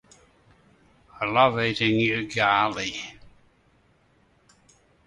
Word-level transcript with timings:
I 1.19 1.25
love 1.25 1.59
eating 1.61 1.93
ugali 2.17 2.89